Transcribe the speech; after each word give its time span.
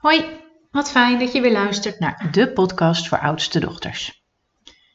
Hoi, 0.00 0.24
wat 0.70 0.90
fijn 0.90 1.18
dat 1.18 1.32
je 1.32 1.40
weer 1.40 1.52
luistert 1.52 1.98
naar 1.98 2.28
de 2.30 2.52
podcast 2.52 3.08
voor 3.08 3.18
oudste 3.18 3.60
dochters. 3.60 4.22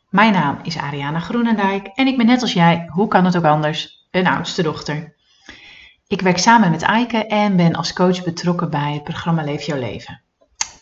Mijn 0.10 0.34
naam 0.34 0.60
is 0.64 0.78
Ariana 0.78 1.20
Groenendijk 1.20 1.88
en 1.88 2.08
ik 2.08 2.18
ben 2.18 2.26
net 2.26 2.42
als 2.42 2.54
jij, 2.54 2.86
hoe 2.90 3.08
kan 3.08 3.26
het 3.26 3.38
ook 3.38 3.44
anders, 3.44 4.08
een 4.12 4.28
oudste 4.28 4.64
dochter. 4.64 5.16
Ik 6.08 6.22
werk 6.22 6.38
samen 6.38 6.72
met 6.72 6.82
Eike 6.82 7.26
en 7.26 7.56
ben 7.56 7.76
als 7.76 7.94
coach 7.94 8.24
betrokken 8.24 8.70
bij 8.70 8.94
het 8.94 9.04
programma 9.04 9.44
Leef 9.44 9.64
jouw 9.64 9.80
leven. 9.80 10.22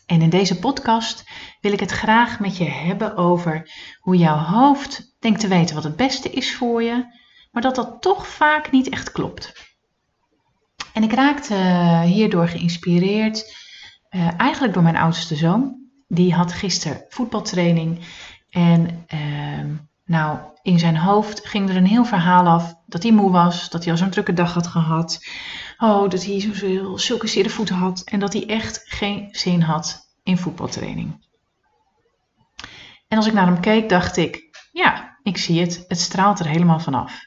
En 0.06 0.22
in 0.22 0.30
deze 0.30 0.60
podcast 0.60 1.24
wil 1.62 1.72
ik 1.72 1.80
het 1.80 1.92
graag 1.92 2.40
met 2.40 2.58
je 2.58 2.70
hebben 2.70 3.18
over 3.18 3.72
hoe 4.00 4.18
jouw 4.18 4.38
hoofd 4.38 5.16
denkt 5.20 5.40
te 5.40 5.48
weten 5.48 5.76
wat 5.76 5.84
het 5.84 5.96
beste 5.96 6.30
is 6.30 6.56
voor 6.56 6.84
je, 6.84 7.06
maar 7.52 7.62
dat 7.62 7.76
dat 7.76 8.02
toch 8.02 8.28
vaak 8.28 8.72
niet 8.72 8.90
echt 8.90 9.12
klopt. 9.12 9.54
En 10.94 11.04
ik 11.04 11.14
raakte 11.14 11.56
hierdoor 12.06 12.48
geïnspireerd, 12.48 13.62
uh, 14.16 14.40
eigenlijk 14.40 14.74
door 14.74 14.84
mijn 14.84 14.98
oudste 14.98 15.36
zoon. 15.36 15.82
Die 16.08 16.34
had 16.34 16.54
gisteren 16.54 17.06
voetbaltraining 17.10 18.00
en 18.50 19.06
uh, 19.14 19.78
nou, 20.06 20.40
in 20.62 20.80
zijn 20.80 20.98
hoofd 20.98 21.48
ging 21.48 21.70
er 21.70 21.76
een 21.76 21.86
heel 21.86 22.06
verhaal 22.06 22.48
af 22.48 22.74
dat 22.86 23.04
hij 23.04 23.12
moe 23.12 23.32
was, 23.32 23.70
dat 23.70 23.84
hij 23.84 23.92
al 23.92 23.98
zo'n 23.98 24.10
drukke 24.10 24.34
dag 24.34 24.54
had 24.54 24.68
gehad. 24.68 25.26
Oh, 25.78 26.10
dat 26.10 26.26
hij 26.26 26.40
zo, 26.40 26.98
zulke 26.98 27.28
zere 27.28 27.50
voeten 27.50 27.76
had 27.76 28.02
en 28.04 28.20
dat 28.20 28.34
hij 28.34 28.46
echt 28.46 28.82
geen 28.86 29.28
zin 29.32 29.62
had 29.62 30.14
in 30.24 30.38
voetbaltraining. 30.38 31.26
En 33.08 33.18
als 33.18 33.28
ik 33.28 33.34
naar 33.34 33.46
hem 33.46 33.60
keek, 33.60 33.90
dacht 33.90 34.18
ik, 34.18 34.60
ja, 34.72 35.18
ik 35.24 35.38
zie 35.38 35.62
het, 35.62 35.86
het 35.88 36.00
straalt 36.00 36.40
er 36.40 36.48
helemaal 36.48 36.80
vanaf. 36.80 37.20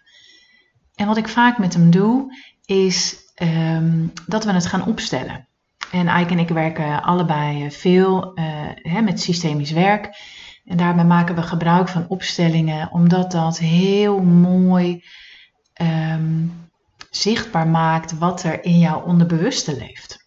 En 0.95 1.07
wat 1.07 1.17
ik 1.17 1.29
vaak 1.29 1.59
met 1.59 1.75
hem 1.75 1.91
doe, 1.91 2.37
is 2.65 3.17
um, 3.43 4.13
dat 4.27 4.45
we 4.45 4.53
het 4.53 4.67
gaan 4.67 4.87
opstellen. 4.87 5.49
En 5.93 6.21
Ike 6.21 6.33
en 6.33 6.39
ik 6.39 6.49
werken 6.49 7.03
allebei 7.03 7.71
veel 7.71 8.39
uh, 8.39 8.45
hè, 8.75 9.01
met 9.01 9.21
systemisch 9.21 9.71
werk. 9.71 10.17
En 10.65 10.77
daarbij 10.77 11.05
maken 11.05 11.35
we 11.35 11.43
gebruik 11.43 11.89
van 11.89 12.09
opstellingen, 12.09 12.93
omdat 12.93 13.31
dat 13.31 13.59
heel 13.59 14.21
mooi 14.23 15.05
um, 15.83 16.69
zichtbaar 17.11 17.67
maakt 17.67 18.19
wat 18.19 18.43
er 18.43 18.65
in 18.65 18.79
jouw 18.79 19.03
onderbewuste 19.03 19.77
leeft. 19.77 20.25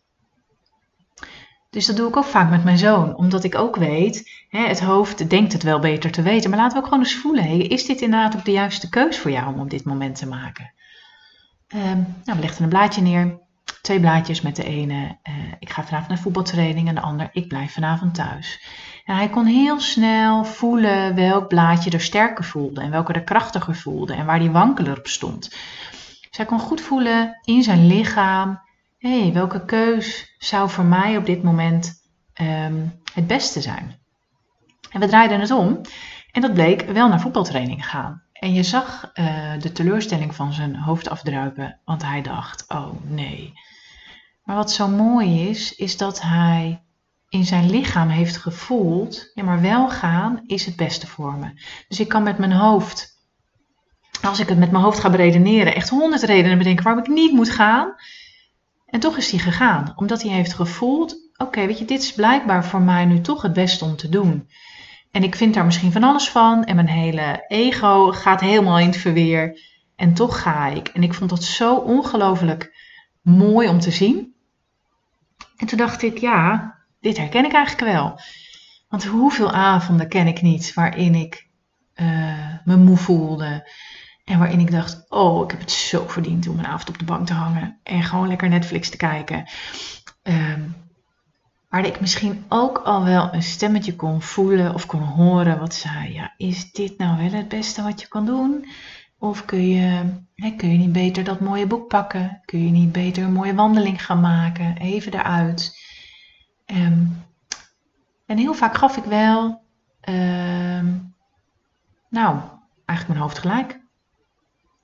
Dus 1.69 1.85
dat 1.85 1.95
doe 1.95 2.07
ik 2.07 2.17
ook 2.17 2.23
vaak 2.23 2.49
met 2.49 2.63
mijn 2.63 2.77
zoon, 2.77 3.15
omdat 3.15 3.43
ik 3.43 3.55
ook 3.55 3.75
weet, 3.75 4.45
hè, 4.49 4.67
het 4.67 4.79
hoofd 4.79 5.29
denkt 5.29 5.53
het 5.53 5.63
wel 5.63 5.79
beter 5.79 6.11
te 6.11 6.21
weten, 6.21 6.49
maar 6.49 6.59
laten 6.59 6.77
we 6.77 6.83
ook 6.83 6.89
gewoon 6.89 7.03
eens 7.03 7.15
voelen, 7.15 7.69
is 7.69 7.85
dit 7.85 8.01
inderdaad 8.01 8.35
ook 8.35 8.45
de 8.45 8.51
juiste 8.51 8.89
keus 8.89 9.17
voor 9.17 9.31
jou 9.31 9.53
om 9.53 9.59
op 9.59 9.69
dit 9.69 9.83
moment 9.83 10.15
te 10.15 10.27
maken? 10.27 10.73
Um, 11.75 12.15
nou, 12.23 12.37
we 12.37 12.39
legden 12.39 12.63
een 12.63 12.69
blaadje 12.69 13.01
neer, 13.01 13.39
twee 13.81 13.99
blaadjes 13.99 14.41
met 14.41 14.55
de 14.55 14.63
ene, 14.63 15.17
uh, 15.29 15.33
ik 15.59 15.69
ga 15.69 15.83
vanavond 15.83 16.09
naar 16.09 16.19
voetbaltraining 16.19 16.87
en 16.87 16.95
de 16.95 17.01
ander, 17.01 17.29
ik 17.31 17.47
blijf 17.47 17.73
vanavond 17.73 18.15
thuis. 18.15 18.61
En 19.05 19.15
hij 19.15 19.29
kon 19.29 19.45
heel 19.45 19.79
snel 19.79 20.45
voelen 20.45 21.15
welk 21.15 21.47
blaadje 21.47 21.89
er 21.89 22.01
sterker 22.01 22.43
voelde 22.43 22.81
en 22.81 22.91
welke 22.91 23.13
er 23.13 23.23
krachtiger 23.23 23.75
voelde 23.75 24.13
en 24.13 24.25
waar 24.25 24.39
die 24.39 24.51
wankeler 24.51 24.97
op 24.97 25.07
stond. 25.07 25.49
Dus 26.29 26.37
hij 26.37 26.45
kon 26.45 26.59
goed 26.59 26.81
voelen 26.81 27.39
in 27.43 27.63
zijn 27.63 27.87
lichaam, 27.87 28.61
hé, 28.97 29.21
hey, 29.21 29.33
welke 29.33 29.65
keus 29.65 30.35
zou 30.37 30.69
voor 30.69 30.85
mij 30.85 31.17
op 31.17 31.25
dit 31.25 31.43
moment 31.43 32.03
um, 32.41 33.01
het 33.13 33.27
beste 33.27 33.61
zijn? 33.61 33.97
En 34.91 34.99
we 34.99 35.07
draaiden 35.07 35.39
het 35.39 35.51
om 35.51 35.81
en 36.31 36.41
dat 36.41 36.53
bleek 36.53 36.81
wel 36.81 37.07
naar 37.07 37.21
voetbaltraining 37.21 37.87
gaan. 37.87 38.23
En 38.33 38.53
je 38.53 38.63
zag 38.63 39.11
uh, 39.13 39.51
de 39.59 39.71
teleurstelling 39.71 40.35
van 40.35 40.53
zijn 40.53 40.75
hoofd 40.75 41.09
afdruipen, 41.09 41.79
want 41.85 42.03
hij 42.03 42.21
dacht: 42.21 42.65
oh 42.67 42.91
nee. 43.03 43.53
Maar 44.49 44.57
wat 44.57 44.71
zo 44.71 44.87
mooi 44.87 45.49
is, 45.49 45.75
is 45.75 45.97
dat 45.97 46.21
hij 46.21 46.83
in 47.29 47.45
zijn 47.45 47.69
lichaam 47.69 48.09
heeft 48.09 48.37
gevoeld: 48.37 49.31
ja, 49.33 49.43
maar 49.43 49.61
wel 49.61 49.89
gaan 49.89 50.43
is 50.45 50.65
het 50.65 50.75
beste 50.75 51.07
voor 51.07 51.33
me. 51.33 51.51
Dus 51.87 51.99
ik 51.99 52.07
kan 52.07 52.23
met 52.23 52.37
mijn 52.37 52.51
hoofd, 52.51 53.17
als 54.21 54.39
ik 54.39 54.47
het 54.49 54.57
met 54.57 54.71
mijn 54.71 54.83
hoofd 54.83 54.99
ga 54.99 55.09
beredeneren, 55.09 55.75
echt 55.75 55.89
honderd 55.89 56.23
redenen 56.23 56.57
bedenken 56.57 56.83
waarom 56.83 57.03
ik 57.03 57.09
niet 57.09 57.31
moet 57.31 57.49
gaan. 57.49 57.95
En 58.85 58.99
toch 58.99 59.17
is 59.17 59.31
hij 59.31 59.39
gegaan, 59.39 59.93
omdat 59.95 60.21
hij 60.21 60.31
heeft 60.31 60.53
gevoeld: 60.53 61.15
oké, 61.37 61.65
weet 61.65 61.79
je, 61.79 61.85
dit 61.85 62.01
is 62.01 62.13
blijkbaar 62.13 62.65
voor 62.65 62.81
mij 62.81 63.05
nu 63.05 63.21
toch 63.21 63.41
het 63.41 63.53
beste 63.53 63.85
om 63.85 63.95
te 63.95 64.09
doen. 64.09 64.49
En 65.11 65.23
ik 65.23 65.35
vind 65.35 65.53
daar 65.53 65.65
misschien 65.65 65.91
van 65.91 66.03
alles 66.03 66.29
van. 66.29 66.63
En 66.63 66.75
mijn 66.75 66.89
hele 66.89 67.45
ego 67.47 68.11
gaat 68.11 68.41
helemaal 68.41 68.79
in 68.79 68.87
het 68.87 68.97
verweer. 68.97 69.59
En 69.95 70.13
toch 70.13 70.41
ga 70.41 70.67
ik. 70.67 70.87
En 70.87 71.03
ik 71.03 71.13
vond 71.13 71.29
dat 71.29 71.43
zo 71.43 71.75
ongelooflijk 71.75 72.73
mooi 73.21 73.67
om 73.67 73.79
te 73.79 73.91
zien. 73.91 74.37
En 75.59 75.67
toen 75.67 75.77
dacht 75.77 76.01
ik, 76.01 76.17
ja, 76.17 76.75
dit 76.99 77.17
herken 77.17 77.45
ik 77.45 77.53
eigenlijk 77.53 77.91
wel. 77.91 78.19
Want 78.87 79.05
hoeveel 79.05 79.51
avonden 79.51 80.07
ken 80.07 80.27
ik 80.27 80.41
niet 80.41 80.73
waarin 80.73 81.15
ik 81.15 81.47
uh, 81.95 82.55
me 82.63 82.75
moe 82.77 82.97
voelde. 82.97 83.69
En 84.23 84.39
waarin 84.39 84.59
ik 84.59 84.71
dacht, 84.71 85.05
oh, 85.09 85.43
ik 85.43 85.51
heb 85.51 85.59
het 85.59 85.71
zo 85.71 86.07
verdiend 86.07 86.47
om 86.47 86.59
een 86.59 86.67
avond 86.67 86.89
op 86.89 86.97
de 86.97 87.05
bank 87.05 87.27
te 87.27 87.33
hangen. 87.33 87.79
En 87.83 88.03
gewoon 88.03 88.27
lekker 88.27 88.49
Netflix 88.49 88.89
te 88.89 88.97
kijken. 88.97 89.45
Um, 90.23 90.75
waar 91.69 91.85
ik 91.85 91.99
misschien 91.99 92.45
ook 92.49 92.77
al 92.77 93.03
wel 93.03 93.33
een 93.33 93.43
stemmetje 93.43 93.95
kon 93.95 94.21
voelen 94.21 94.73
of 94.73 94.85
kon 94.85 95.01
horen 95.01 95.59
wat 95.59 95.73
zei, 95.73 96.13
ja, 96.13 96.33
is 96.37 96.71
dit 96.71 96.97
nou 96.97 97.17
wel 97.17 97.39
het 97.39 97.47
beste 97.47 97.83
wat 97.83 98.01
je 98.01 98.07
kan 98.07 98.25
doen? 98.25 98.65
Of 99.19 99.45
kun 99.45 99.67
je, 99.67 100.13
hè, 100.35 100.51
kun 100.51 100.71
je 100.71 100.77
niet 100.77 100.91
beter 100.91 101.23
dat 101.23 101.39
mooie 101.39 101.67
boek 101.67 101.87
pakken? 101.87 102.41
Kun 102.45 102.65
je 102.65 102.71
niet 102.71 102.91
beter 102.91 103.23
een 103.23 103.33
mooie 103.33 103.55
wandeling 103.55 104.05
gaan 104.05 104.19
maken? 104.19 104.77
Even 104.77 105.13
eruit. 105.13 105.77
Um, 106.65 107.25
en 108.25 108.37
heel 108.37 108.53
vaak 108.53 108.75
gaf 108.75 108.97
ik 108.97 109.03
wel, 109.03 109.61
um, 110.09 111.15
nou, 112.09 112.39
eigenlijk 112.85 113.07
mijn 113.07 113.17
hoofd 113.17 113.39
gelijk. 113.39 113.79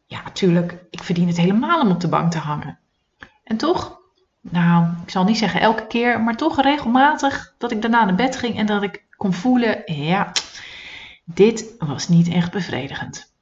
Ja, 0.05 0.23
natuurlijk, 0.23 0.85
ik 0.89 1.03
verdien 1.03 1.27
het 1.27 1.37
helemaal 1.37 1.81
om 1.81 1.91
op 1.91 1.99
de 1.99 2.07
bank 2.07 2.31
te 2.31 2.37
hangen. 2.37 2.79
En 3.43 3.57
toch 3.57 4.03
nou, 4.51 4.85
ik 5.03 5.09
zal 5.09 5.23
niet 5.23 5.37
zeggen 5.37 5.61
elke 5.61 5.87
keer, 5.87 6.21
maar 6.21 6.35
toch 6.35 6.61
regelmatig 6.61 7.53
dat 7.57 7.71
ik 7.71 7.81
daarna 7.81 8.05
naar 8.05 8.15
bed 8.15 8.35
ging 8.35 8.57
en 8.57 8.65
dat 8.65 8.83
ik 8.83 9.05
kon 9.17 9.33
voelen, 9.33 9.81
ja, 9.85 10.31
dit 11.23 11.75
was 11.77 12.07
niet 12.07 12.27
echt 12.27 12.51
bevredigend. 12.51 13.34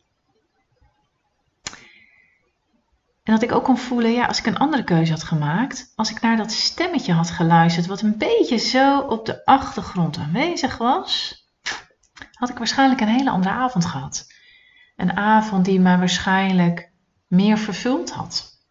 En 3.24 3.34
dat 3.34 3.42
ik 3.42 3.52
ook 3.52 3.64
kon 3.64 3.78
voelen, 3.78 4.12
ja, 4.12 4.26
als 4.26 4.40
ik 4.40 4.46
een 4.46 4.58
andere 4.58 4.84
keuze 4.84 5.12
had 5.12 5.24
gemaakt, 5.24 5.92
als 5.96 6.12
ik 6.12 6.22
naar 6.22 6.38
dat 6.38 6.52
stemmetje 6.52 7.14
had 7.14 7.30
geluisterd, 7.30 7.86
wat 7.86 8.02
een 8.02 8.18
beetje 8.18 8.58
zo 8.58 9.00
op 9.00 9.26
de 9.26 9.46
achtergrond 9.46 10.18
aanwezig 10.18 10.78
was, 10.78 11.42
had 12.32 12.50
ik 12.50 12.58
waarschijnlijk 12.58 13.02
een 13.02 13.08
hele 13.08 13.30
andere 13.30 13.54
avond 13.54 13.86
gehad. 13.86 14.28
Een 14.96 15.18
avond 15.18 15.66
die 15.66 15.80
mij 15.80 15.98
waarschijnlijk 15.98 16.92
meer 17.28 17.58
vervuld 17.58 18.12
had. 18.12 18.62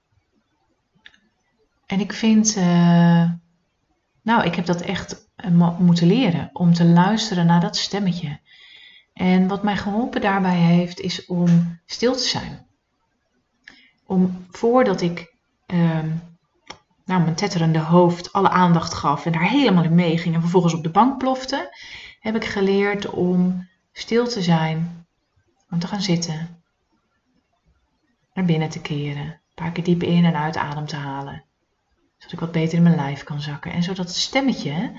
En 1.86 2.00
ik 2.00 2.12
vind, 2.12 2.56
uh, 2.56 3.30
nou, 4.22 4.44
ik 4.44 4.54
heb 4.54 4.66
dat 4.66 4.80
echt 4.80 5.30
uh, 5.44 5.78
moeten 5.78 6.06
leren 6.06 6.50
om 6.52 6.74
te 6.74 6.84
luisteren 6.84 7.46
naar 7.46 7.60
dat 7.60 7.76
stemmetje. 7.76 8.40
En 9.12 9.48
wat 9.48 9.62
mij 9.62 9.76
geholpen 9.76 10.20
daarbij 10.20 10.56
heeft, 10.56 11.00
is 11.00 11.26
om 11.26 11.80
stil 11.86 12.12
te 12.12 12.22
zijn. 12.22 12.66
Om 14.12 14.46
voordat 14.50 15.00
ik 15.00 15.34
uh, 15.66 16.02
nou, 17.04 17.22
mijn 17.22 17.34
tetterende 17.34 17.78
hoofd 17.78 18.32
alle 18.32 18.48
aandacht 18.48 18.94
gaf 18.94 19.26
en 19.26 19.32
daar 19.32 19.48
helemaal 19.48 19.84
in 19.84 19.94
meeging 19.94 20.34
en 20.34 20.40
vervolgens 20.40 20.74
op 20.74 20.82
de 20.82 20.90
bank 20.90 21.18
plofte, 21.18 21.76
heb 22.20 22.34
ik 22.34 22.44
geleerd 22.44 23.10
om 23.10 23.68
stil 23.92 24.26
te 24.26 24.42
zijn, 24.42 25.06
om 25.70 25.78
te 25.78 25.86
gaan 25.86 26.02
zitten, 26.02 26.62
naar 28.34 28.44
binnen 28.44 28.68
te 28.68 28.80
keren, 28.80 29.26
een 29.26 29.40
paar 29.54 29.72
keer 29.72 29.84
diep 29.84 30.02
in 30.02 30.24
en 30.24 30.36
uit 30.36 30.56
adem 30.56 30.86
te 30.86 30.96
halen 30.96 31.44
zodat 32.22 32.32
ik 32.32 32.40
wat 32.40 32.52
beter 32.52 32.76
in 32.76 32.82
mijn 32.82 32.96
lijf 32.96 33.22
kan 33.22 33.40
zakken. 33.40 33.72
En 33.72 33.82
zodat 33.82 34.06
het 34.06 34.16
stemmetje, 34.16 34.92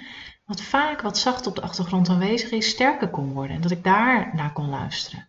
wat 0.45 0.61
vaak 0.61 1.01
wat 1.01 1.17
zacht 1.17 1.47
op 1.47 1.55
de 1.55 1.61
achtergrond 1.61 2.09
aanwezig 2.09 2.51
is, 2.51 2.69
sterker 2.69 3.09
kon 3.09 3.33
worden. 3.33 3.55
En 3.55 3.61
dat 3.61 3.71
ik 3.71 3.83
daar 3.83 4.35
naar 4.35 4.53
kon 4.53 4.69
luisteren. 4.69 5.27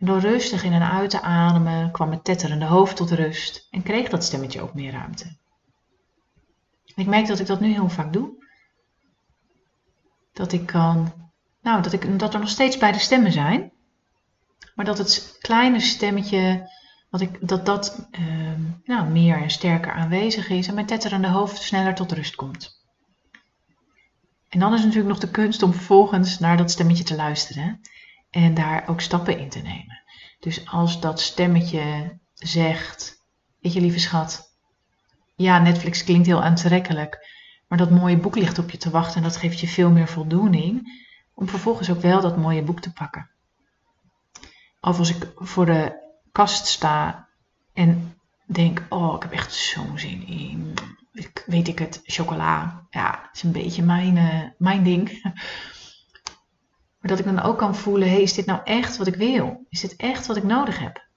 En 0.00 0.06
door 0.06 0.20
rustig 0.20 0.64
in 0.64 0.72
en 0.72 0.90
uit 0.90 1.10
te 1.10 1.20
ademen 1.20 1.90
kwam 1.90 2.10
het 2.10 2.24
tetterende 2.24 2.64
hoofd 2.64 2.96
tot 2.96 3.10
rust 3.10 3.66
en 3.70 3.82
kreeg 3.82 4.08
dat 4.08 4.24
stemmetje 4.24 4.60
ook 4.60 4.74
meer 4.74 4.92
ruimte. 4.92 5.36
Ik 6.94 7.06
merk 7.06 7.26
dat 7.26 7.38
ik 7.38 7.46
dat 7.46 7.60
nu 7.60 7.72
heel 7.72 7.88
vaak 7.88 8.12
doe. 8.12 8.46
Dat 10.32 10.52
ik 10.52 10.66
kan, 10.66 11.12
nou, 11.62 11.82
dat, 11.82 11.92
ik, 11.92 12.18
dat 12.18 12.34
er 12.34 12.40
nog 12.40 12.48
steeds 12.48 12.76
beide 12.76 12.98
stemmen 12.98 13.32
zijn, 13.32 13.72
maar 14.74 14.84
dat 14.84 14.98
het 14.98 15.36
kleine 15.40 15.80
stemmetje 15.80 16.70
dat 17.10 17.20
ik, 17.20 17.48
dat, 17.48 17.66
dat 17.66 18.08
uh, 18.20 18.52
nou, 18.84 19.08
meer 19.08 19.42
en 19.42 19.50
sterker 19.50 19.92
aanwezig 19.92 20.48
is 20.48 20.68
en 20.68 20.74
mijn 20.74 20.86
tetterende 20.86 21.28
hoofd 21.28 21.62
sneller 21.62 21.94
tot 21.94 22.12
rust 22.12 22.34
komt. 22.34 22.78
En 24.48 24.58
dan 24.58 24.74
is 24.74 24.80
natuurlijk 24.80 25.08
nog 25.08 25.18
de 25.18 25.30
kunst 25.30 25.62
om 25.62 25.72
vervolgens 25.72 26.38
naar 26.38 26.56
dat 26.56 26.70
stemmetje 26.70 27.04
te 27.04 27.16
luisteren 27.16 27.80
en 28.30 28.54
daar 28.54 28.88
ook 28.88 29.00
stappen 29.00 29.38
in 29.38 29.48
te 29.48 29.58
nemen. 29.58 30.02
Dus 30.40 30.68
als 30.68 31.00
dat 31.00 31.20
stemmetje 31.20 32.18
zegt, 32.34 33.24
weet 33.60 33.72
je 33.72 33.80
lieve 33.80 33.98
schat, 33.98 34.54
ja 35.36 35.58
Netflix 35.58 36.04
klinkt 36.04 36.26
heel 36.26 36.42
aantrekkelijk, 36.42 37.38
Maar 37.68 37.78
dat 37.78 37.90
mooie 37.90 38.16
boek 38.16 38.36
ligt 38.36 38.58
op 38.58 38.70
je 38.70 38.78
te 38.78 38.90
wachten 38.90 39.16
en 39.16 39.22
dat 39.22 39.36
geeft 39.36 39.60
je 39.60 39.68
veel 39.68 39.90
meer 39.90 40.08
voldoening 40.08 40.98
om 41.34 41.48
vervolgens 41.48 41.90
ook 41.90 42.00
wel 42.00 42.20
dat 42.20 42.36
mooie 42.36 42.62
boek 42.62 42.80
te 42.80 42.92
pakken. 42.92 43.30
Of 44.80 44.98
als 44.98 45.16
ik 45.16 45.32
voor 45.36 45.66
de 45.66 46.08
kast 46.32 46.66
sta 46.66 47.28
en 47.72 48.14
denk, 48.46 48.86
oh, 48.88 49.14
ik 49.14 49.22
heb 49.22 49.32
echt 49.32 49.54
zo'n 49.54 49.98
zin 49.98 50.26
in, 50.26 50.74
weet 51.46 51.68
ik 51.68 51.78
het, 51.78 52.00
chocola. 52.04 52.86
Ja, 52.90 53.30
is 53.32 53.42
een 53.42 53.52
beetje 53.52 53.82
mijn, 53.82 54.16
uh, 54.16 54.42
mijn 54.58 54.82
ding. 54.82 55.34
Maar 57.00 57.10
dat 57.10 57.18
ik 57.18 57.24
dan 57.24 57.40
ook 57.40 57.58
kan 57.58 57.74
voelen, 57.74 58.08
hey, 58.08 58.22
is 58.22 58.34
dit 58.34 58.46
nou 58.46 58.60
echt 58.64 58.96
wat 58.96 59.06
ik 59.06 59.14
wil? 59.14 59.66
Is 59.68 59.80
dit 59.80 59.96
echt 59.96 60.26
wat 60.26 60.36
ik 60.36 60.42
nodig 60.42 60.78
heb? 60.78 61.08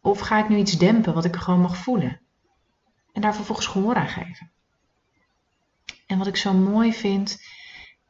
Of 0.00 0.20
ga 0.20 0.38
ik 0.38 0.48
nu 0.48 0.56
iets 0.56 0.78
dempen 0.78 1.14
wat 1.14 1.24
ik 1.24 1.36
gewoon 1.36 1.60
mag 1.60 1.76
voelen? 1.76 2.20
En 3.12 3.20
daar 3.20 3.34
vervolgens 3.34 3.66
gehoor 3.66 3.94
aan 3.94 4.08
geven. 4.08 4.50
En 6.06 6.18
wat 6.18 6.26
ik 6.26 6.36
zo 6.36 6.52
mooi 6.52 6.92
vind, 6.92 7.42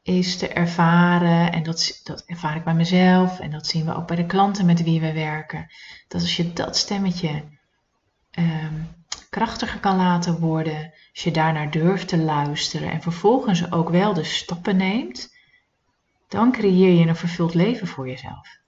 is 0.02 0.36
te 0.36 0.48
ervaren, 0.48 1.52
en 1.52 1.62
dat, 1.62 2.00
dat 2.04 2.22
ervaar 2.26 2.56
ik 2.56 2.64
bij 2.64 2.74
mezelf, 2.74 3.40
en 3.40 3.50
dat 3.50 3.66
zien 3.66 3.84
we 3.84 3.94
ook 3.94 4.06
bij 4.06 4.16
de 4.16 4.26
klanten 4.26 4.66
met 4.66 4.82
wie 4.82 5.00
we 5.00 5.12
werken, 5.12 5.66
dat 6.08 6.20
als 6.20 6.36
je 6.36 6.52
dat 6.52 6.76
stemmetje 6.76 7.44
um, 8.38 8.88
krachtiger 9.30 9.80
kan 9.80 9.96
laten 9.96 10.38
worden, 10.38 10.92
als 11.12 11.22
je 11.22 11.30
daarnaar 11.30 11.70
durft 11.70 12.08
te 12.08 12.18
luisteren 12.18 12.90
en 12.90 13.02
vervolgens 13.02 13.72
ook 13.72 13.88
wel 13.88 14.14
de 14.14 14.24
stappen 14.24 14.76
neemt, 14.76 15.33
dan 16.28 16.52
creëer 16.52 16.98
je 16.98 17.06
een 17.06 17.16
vervuld 17.16 17.54
leven 17.54 17.86
voor 17.86 18.08
jezelf. 18.08 18.58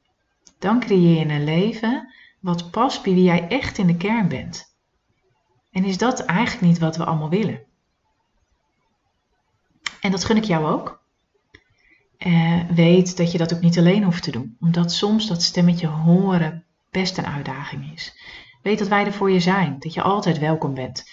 Dan 0.58 0.80
creëer 0.80 1.18
je 1.18 1.34
een 1.34 1.44
leven 1.44 2.14
wat 2.40 2.70
past 2.70 3.02
bij 3.02 3.14
wie 3.14 3.24
jij 3.24 3.48
echt 3.48 3.78
in 3.78 3.86
de 3.86 3.96
kern 3.96 4.28
bent. 4.28 4.74
En 5.70 5.84
is 5.84 5.98
dat 5.98 6.20
eigenlijk 6.24 6.66
niet 6.66 6.78
wat 6.78 6.96
we 6.96 7.04
allemaal 7.04 7.28
willen? 7.28 7.60
En 10.00 10.10
dat 10.10 10.24
gun 10.24 10.36
ik 10.36 10.44
jou 10.44 10.66
ook. 10.66 11.04
Uh, 12.18 12.60
weet 12.70 13.16
dat 13.16 13.32
je 13.32 13.38
dat 13.38 13.54
ook 13.54 13.60
niet 13.60 13.78
alleen 13.78 14.02
hoeft 14.02 14.22
te 14.22 14.30
doen, 14.30 14.56
omdat 14.60 14.92
soms 14.92 15.26
dat 15.26 15.42
stemmetje 15.42 15.86
horen 15.86 16.64
best 16.90 17.18
een 17.18 17.26
uitdaging 17.26 17.92
is. 17.92 18.16
Weet 18.62 18.78
dat 18.78 18.88
wij 18.88 19.04
er 19.04 19.12
voor 19.12 19.30
je 19.30 19.40
zijn, 19.40 19.76
dat 19.78 19.94
je 19.94 20.02
altijd 20.02 20.38
welkom 20.38 20.74
bent 20.74 21.04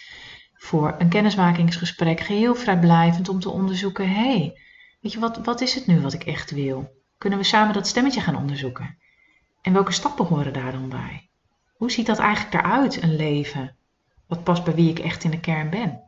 voor 0.63 0.95
een 0.97 1.09
kennismakingsgesprek, 1.09 2.19
geheel 2.19 2.55
vrijblijvend 2.55 3.29
om 3.29 3.39
te 3.39 3.49
onderzoeken: 3.49 4.09
hé, 4.09 4.37
hey, 4.37 4.59
weet 5.03 5.11
je 5.11 5.19
wat, 5.19 5.37
wat 5.37 5.61
is 5.61 5.75
het 5.75 5.87
nu 5.87 6.01
wat 6.01 6.13
ik 6.13 6.23
echt 6.23 6.51
wil? 6.51 7.01
Kunnen 7.17 7.39
we 7.39 7.45
samen 7.45 7.73
dat 7.73 7.87
stemmetje 7.87 8.21
gaan 8.21 8.35
onderzoeken? 8.35 8.97
En 9.61 9.73
welke 9.73 9.91
stappen 9.91 10.25
horen 10.25 10.53
daar 10.53 10.71
dan 10.71 10.89
bij? 10.89 11.29
Hoe 11.77 11.91
ziet 11.91 12.05
dat 12.05 12.19
eigenlijk 12.19 12.53
eruit, 12.53 13.01
een 13.01 13.15
leven? 13.15 13.75
Wat 14.27 14.43
past 14.43 14.63
bij 14.63 14.75
wie 14.75 14.89
ik 14.89 14.99
echt 14.99 15.23
in 15.23 15.31
de 15.31 15.39
kern 15.39 15.69
ben? 15.69 16.01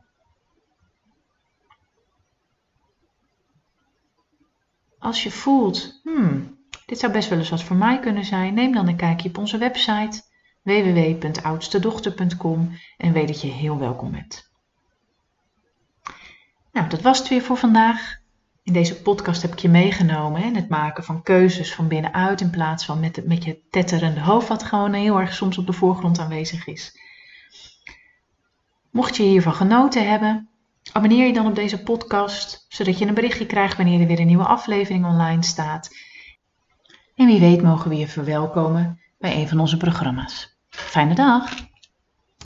Als 4.98 5.22
je 5.22 5.30
voelt, 5.30 6.00
hmm, 6.02 6.58
dit 6.86 6.98
zou 6.98 7.12
best 7.12 7.28
wel 7.28 7.38
eens 7.38 7.50
wat 7.50 7.62
voor 7.62 7.76
mij 7.76 8.00
kunnen 8.00 8.24
zijn, 8.24 8.54
neem 8.54 8.72
dan 8.72 8.88
een 8.88 8.96
kijkje 8.96 9.28
op 9.28 9.38
onze 9.38 9.58
website 9.58 10.22
www.oudstedochter.com 10.62 12.78
en 12.96 13.12
weet 13.12 13.28
dat 13.28 13.40
je 13.40 13.48
heel 13.48 13.78
welkom 13.78 14.10
bent. 14.10 14.50
Nou, 16.72 16.88
dat 16.88 17.00
was 17.00 17.18
het 17.18 17.28
weer 17.28 17.42
voor 17.42 17.56
vandaag. 17.56 18.24
In 18.66 18.72
deze 18.72 19.02
podcast 19.02 19.42
heb 19.42 19.52
ik 19.52 19.58
je 19.58 19.68
meegenomen 19.68 20.42
in 20.42 20.56
het 20.56 20.68
maken 20.68 21.04
van 21.04 21.22
keuzes 21.22 21.74
van 21.74 21.88
binnenuit 21.88 22.40
in 22.40 22.50
plaats 22.50 22.84
van 22.84 23.00
met, 23.00 23.26
met 23.26 23.44
je 23.44 23.60
tetterende 23.70 24.20
hoofd, 24.20 24.48
wat 24.48 24.62
gewoon 24.62 24.92
heel 24.92 25.20
erg 25.20 25.34
soms 25.34 25.58
op 25.58 25.66
de 25.66 25.72
voorgrond 25.72 26.18
aanwezig 26.18 26.66
is. 26.66 26.98
Mocht 28.90 29.16
je 29.16 29.22
hiervan 29.22 29.54
genoten 29.54 30.08
hebben, 30.08 30.48
abonneer 30.92 31.26
je 31.26 31.32
dan 31.32 31.46
op 31.46 31.54
deze 31.54 31.82
podcast, 31.82 32.66
zodat 32.68 32.98
je 32.98 33.06
een 33.06 33.14
berichtje 33.14 33.46
krijgt 33.46 33.76
wanneer 33.76 34.00
er 34.00 34.06
weer 34.06 34.20
een 34.20 34.26
nieuwe 34.26 34.46
aflevering 34.46 35.04
online 35.04 35.42
staat. 35.42 35.90
En 37.14 37.26
wie 37.26 37.40
weet 37.40 37.62
mogen 37.62 37.90
we 37.90 37.96
je 37.96 38.08
verwelkomen 38.08 39.00
bij 39.18 39.36
een 39.36 39.48
van 39.48 39.60
onze 39.60 39.76
programma's. 39.76 40.56
Fijne 40.68 41.14
dag! 41.14 41.50